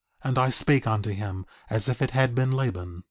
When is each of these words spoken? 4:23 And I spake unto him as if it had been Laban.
4:23 0.23 0.29
And 0.29 0.37
I 0.39 0.49
spake 0.49 0.87
unto 0.87 1.09
him 1.11 1.45
as 1.69 1.87
if 1.87 2.01
it 2.01 2.09
had 2.09 2.33
been 2.33 2.53
Laban. 2.53 2.99